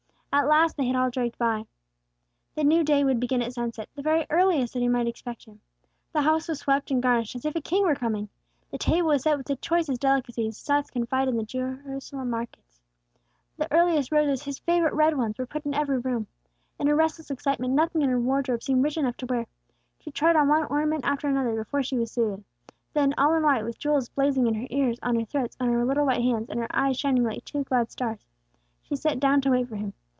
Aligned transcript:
At 0.33 0.47
last 0.47 0.77
they 0.77 0.85
had 0.85 0.95
all 0.95 1.09
dragged 1.09 1.37
by. 1.37 1.65
The 2.55 2.63
new 2.63 2.85
day 2.85 3.03
would 3.03 3.19
begin 3.19 3.41
at 3.41 3.51
sunset, 3.51 3.89
the 3.95 4.01
very 4.01 4.25
earliest 4.29 4.71
time 4.73 4.79
that 4.79 4.85
she 4.85 4.89
might 4.89 5.07
expect 5.07 5.43
him. 5.43 5.59
The 6.13 6.21
house 6.21 6.47
was 6.47 6.59
swept 6.59 6.89
and 6.89 7.03
garnished 7.03 7.35
as 7.35 7.43
if 7.43 7.53
a 7.53 7.59
king 7.61 7.83
were 7.83 7.95
coming. 7.95 8.29
The 8.71 8.77
table 8.77 9.09
was 9.09 9.23
set 9.23 9.37
with 9.37 9.47
the 9.47 9.57
choicest 9.57 9.99
delicacies 9.99 10.57
Seth 10.57 10.93
could 10.93 11.09
find 11.09 11.29
in 11.29 11.35
the 11.35 11.43
Jerusalem 11.43 12.29
markets. 12.29 12.79
The 13.57 13.67
earliest 13.73 14.13
roses, 14.13 14.43
his 14.45 14.59
favorite 14.59 14.93
red 14.93 15.17
ones, 15.17 15.37
were 15.37 15.45
put 15.45 15.65
in 15.65 15.73
every 15.73 15.97
room. 15.97 16.27
In 16.79 16.87
her 16.87 16.95
restless 16.95 17.29
excitement 17.29 17.73
nothing 17.73 18.01
in 18.01 18.09
her 18.09 18.19
wardrobe 18.19 18.63
seemed 18.63 18.85
rich 18.85 18.95
enough 18.97 19.17
to 19.17 19.25
wear. 19.25 19.47
She 19.99 20.11
tried 20.11 20.37
on 20.37 20.47
one 20.47 20.63
ornament 20.63 21.03
after 21.03 21.27
another 21.27 21.53
before 21.61 21.83
she 21.83 21.97
was 21.97 22.09
suited. 22.09 22.45
Then, 22.93 23.13
all 23.17 23.35
in 23.35 23.43
white, 23.43 23.65
with 23.65 23.77
jewels 23.77 24.07
blazing 24.07 24.47
in 24.47 24.53
her 24.53 24.67
ears, 24.69 24.97
on 25.03 25.19
her 25.19 25.25
throat, 25.25 25.57
on 25.59 25.67
her 25.73 25.83
little 25.85 26.05
white 26.05 26.21
hands, 26.21 26.49
and 26.49 26.57
her 26.61 26.73
eyes 26.73 26.97
shining 26.97 27.25
like 27.25 27.43
two 27.43 27.65
glad 27.65 27.91
stars, 27.91 28.25
she 28.81 28.95
sat 28.95 29.19
down 29.19 29.41
to 29.41 29.49
wait 29.51 29.67
for 29.67 29.75
him. 29.75 29.91